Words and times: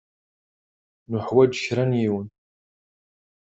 Nuḥwaǧ 1.09 1.53
kra 1.65 1.83
n 1.89 1.91
yiwen. 2.01 2.27